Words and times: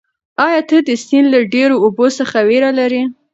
ایا 0.45 0.61
ته 0.69 0.77
د 0.87 0.89
سیند 1.03 1.27
له 1.33 1.39
ډېرو 1.53 1.75
اوبو 1.85 2.05
څخه 2.17 2.37
وېره 2.49 2.71
لرې؟ 2.79 3.01